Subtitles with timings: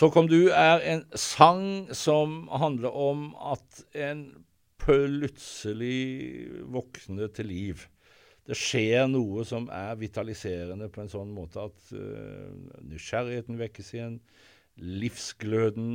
[0.00, 4.22] Så kom du er en sang som handler om at en
[4.80, 7.82] plutselig våkner til liv.
[8.48, 12.48] Det skjer noe som er vitaliserende på en sånn måte at uh,
[12.80, 14.16] nysgjerrigheten vekkes igjen.
[14.80, 15.92] Livsgløden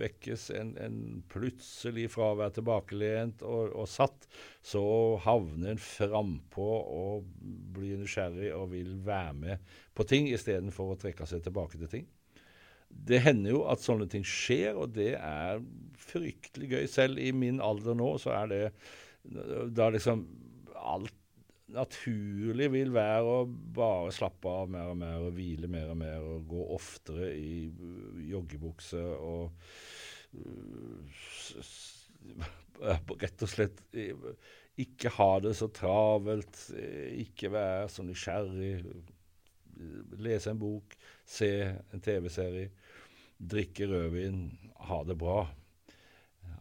[0.00, 0.48] vekkes.
[0.56, 4.24] En, en plutselig fra å være tilbakelent og, og satt,
[4.64, 4.86] så
[5.28, 7.28] havner en frampå og
[7.76, 12.12] blir nysgjerrig og vil være med på ting istedenfor å trekke seg tilbake til ting
[13.08, 15.62] det hender jo at sånne ting skjer, og det er
[16.04, 16.86] fryktelig gøy.
[16.90, 18.64] Selv i min alder nå, så er det
[19.74, 20.26] da liksom
[20.84, 21.14] Alt
[21.72, 26.20] naturlig vil være å bare slappe av mer og mer og hvile mer og mer
[26.20, 27.70] og gå oftere i
[28.28, 29.64] joggebukse og
[32.84, 36.58] rett og slett ikke ha det så travelt,
[37.14, 38.72] ikke være så nysgjerrig,
[40.22, 40.94] lese en bok,
[41.26, 41.50] se
[41.92, 42.70] en TV-serie
[43.38, 44.58] drikke rødvin,
[44.88, 45.44] ha det bra.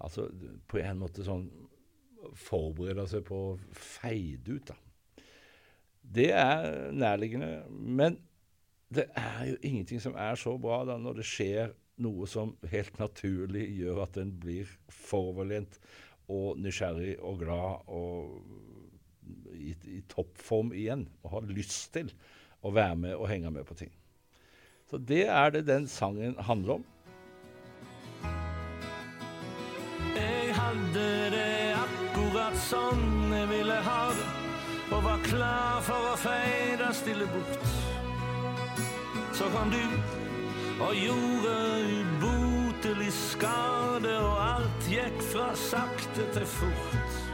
[0.04, 0.28] Altså
[0.68, 1.50] på en måte sånn
[2.40, 4.78] Forberede seg på å feide ut, da.
[6.16, 7.66] Det er nærliggende.
[7.68, 8.16] Men
[8.96, 12.96] det er jo ingenting som er så bra da når det skjer noe som helt
[13.02, 15.76] naturlig gjør at en blir foroverlent
[16.32, 18.40] og nysgjerrig og glad og
[19.52, 21.10] i, i toppform igjen.
[21.24, 22.14] Og har lyst til
[22.64, 23.92] å være med og henge med på ting.
[24.90, 26.86] Så det er det den sangen handler om.
[30.16, 34.28] Jeg hadde det akkurat sånn jeg ville ha det,
[34.94, 37.72] og var klar for å feide stille bort.
[39.34, 39.82] Så kom du
[40.84, 41.54] og gjorde
[41.90, 47.33] ubotelig skade, og alt gikk fra sakte til fort.